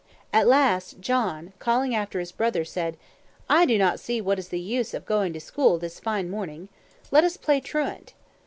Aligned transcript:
At 0.33 0.47
last, 0.47 0.99
John, 0.99 1.53
calling 1.59 1.93
after 1.93 2.19
his 2.19 2.31
brother, 2.31 2.65
said, 2.65 2.97
"I 3.47 3.67
do 3.67 3.77
not 3.77 3.99
see 3.99 4.19
what 4.19 4.39
is 4.39 4.47
the 4.49 4.59
use 4.59 4.95
of 4.95 5.05
going 5.05 5.31
to 5.33 5.39
school 5.39 5.77
this 5.77 5.99
fine 5.99 6.27
morning; 6.27 6.69
let 7.11 7.23
us 7.23 7.37
play 7.37 7.59
truant." 7.59 8.15